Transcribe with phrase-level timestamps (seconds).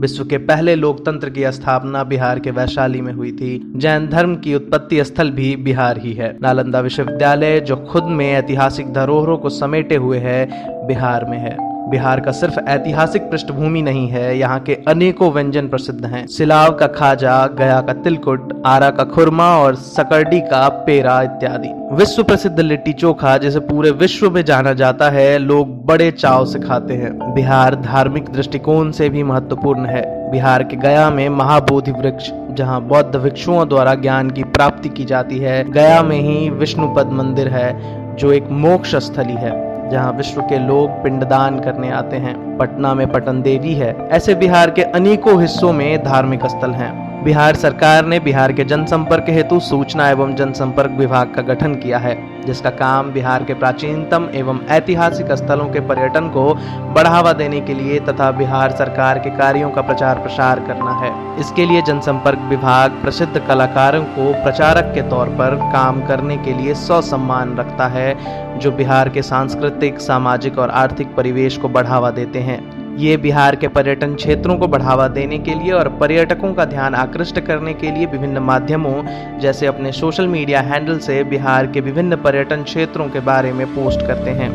[0.00, 4.54] विश्व के पहले लोकतंत्र की स्थापना बिहार के वैशाली में हुई थी। जैन धर्म की
[4.54, 9.96] उत्पत्ति स्थल भी बिहार ही है। नालंदा विश्वविद्यालय, जो खुद में ऐतिहासिक धरोहरों को समेटे
[9.96, 10.48] हुए है,
[10.86, 16.06] बिहार में है। बिहार का सिर्फ़ ऐतिहासिक पृष्ठभूमि नहीं है, यहाँ के अनेकों व्यंजन प्रसिद्ध
[16.06, 21.68] हैं। सिलाव का खाजा, गया का तिलकुट, आरा का खुरमा और सकरडी का पेरा इत्यादि।
[21.92, 26.58] विश्व प्रसिद्ध लिट्टी चोखा, जिसे पूरे विश्व में जाना जाता है, लोग बड़े चाव से
[26.58, 32.30] खाते हैं। बिहार धार्मिक दृष्टिकोण से भी महत्वपूर्ण है। बिहार के गया में महाबोधि वृक्ष,
[32.50, 37.48] जहाँ बौद्ध भिक्षुओं द्वारा ज्ञान की प्राप्ति की जाती है, गया में ही विष्णुपद मंदिर
[37.48, 42.94] है, जो एक मोक्ष स्थली है। जहाँ विश्व के लोग पिंडदान करने आते हैं। पटना
[42.94, 48.06] में पटन देवी है। ऐसे बिहार के अनेकों हिस्सों में धार्मिक स्थल हैं। बिहार सरकार
[48.06, 52.14] ने बिहार के जनसंपर्क हेतु सूचना एवं जनसंपर्क विभाग का गठन किया है,
[52.46, 56.54] जिसका काम बिहार के प्राचीनतम एवं ऐतिहासिक स्थलों के पर्यटन को
[56.94, 61.66] बढ़ावा देने के लिए तथा बिहार सरकार के कार्यों का प्रचार प्रसार करना है। इसके
[61.66, 67.00] लिए जनसंपर्क विभाग प्रसिद्ध कलाकारों को प्रचारक के तौर पर काम करने के लिए सौ
[67.02, 72.79] सम्मान रखता है, जो बिहार के सांस्कृतिक, सामाजिक और आर्थिक परिवेश को बढ़ावा देते हैं।
[73.00, 77.40] ये बिहार के पर्यटन क्षेत्रों को बढ़ावा देने के लिए और पर्यटकों का ध्यान आकृष्ट
[77.40, 78.92] करने के लिए विभिन्न माध्यमों,
[79.38, 84.06] जैसे अपने सोशल मीडिया हैंडल से बिहार के विभिन्न पर्यटन क्षेत्रों के बारे में पोस्ट
[84.06, 84.50] करते हैं।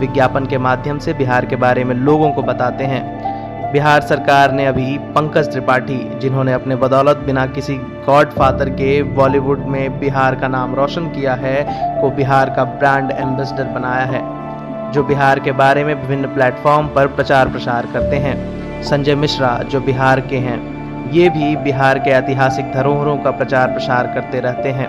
[0.00, 3.02] विज्ञापन के माध्यम से बिहार के बारे में लोगों को बताते हैं।
[3.72, 7.74] बिहार सरकार ने अभी पंकज त्रिपाठी, जिन्होंने अपने बदौलत बिना किसी
[8.06, 11.64] गॉड फादर के बॉलीवुड में बिहार का नाम रोशन किया है,
[12.00, 14.31] को बिहार का ब्रांड एम्बेसडर बनाया है।
[14.92, 19.80] जो बिहार के बारे में विभिन्न प्लेटफॉर्म पर प्रचार प्रसार करते हैं। संजय मिश्रा, जो
[19.80, 20.60] बिहार के हैं,
[21.12, 24.88] ये भी बिहार के ऐतिहासिक धरोहरों का प्रचार प्रसार करते रहते हैं।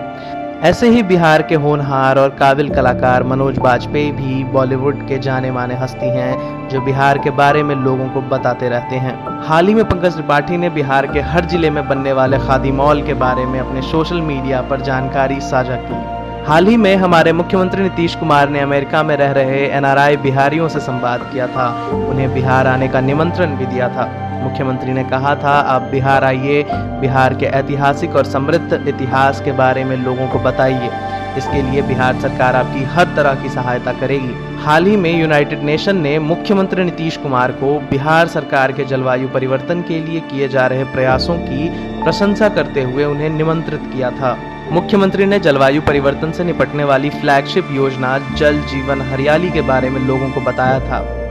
[0.62, 5.74] ऐसे ही बिहार के होनहार और काबिल कलाकार मनोज बाजपेयी भी बॉलीवुड के जाने माने
[5.74, 9.14] हस्ती हैं, जो बिहार के बारे में लोगों को बताते रहते हैं।
[9.48, 13.02] हाल ही में पंकज त्रिपाठी ने बिहार के हर ज़िले में बनने वाले खादी मॉल
[13.02, 16.13] के बारे में अपने सोशल मीडिया पर जानकारी साझा की।
[16.46, 20.80] हाल ही में हमारे मुख्यमंत्री नीतीश कुमार ने अमेरिका में रह रहे एनआरआई बिहारियों से
[20.80, 21.68] संवाद किया था।
[22.08, 24.04] उन्हें बिहार आने का निमंत्रण भी दिया था।
[24.42, 26.62] मुख्यमंत्री ने कहा था, आप बिहार आइए,
[27.00, 30.90] बिहार के ऐतिहासिक और समृद्ध इतिहास के बारे में लोगों को बताइए।
[31.38, 35.96] इसके लिए बिहार सरकार आपकी हर तरह की सहायता करेगी। हाल ही में यूनाइटेड नेशन
[35.96, 40.84] ने मुख्यमंत्री नीतीश कुमार को बिहार सरकार के जलवायु परिवर्तन के लिए किए जा रहे
[40.84, 41.68] प्रयासों की
[42.02, 44.36] प्रशंसा करते हुए उन्हें निमंत्रित किया था।
[44.72, 50.00] मुख्यमंत्री ने जलवायु परिवर्तन से निपटने वाली फ्लैगशिप योजना जल जीवन हरियाली के बारे में
[50.00, 51.23] लोगों को बताया था।